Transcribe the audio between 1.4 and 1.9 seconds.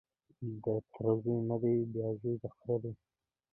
نه دی